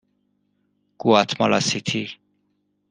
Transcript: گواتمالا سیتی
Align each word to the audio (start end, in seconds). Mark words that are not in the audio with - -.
گواتمالا 0.97 1.59
سیتی 1.59 2.19